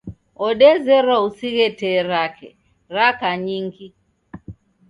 Wodezerwa 0.41 1.15
usighe 1.27 1.67
tee 1.79 2.01
rake 2.09 2.49
raka 2.95 3.29
nyingi. 3.45 3.87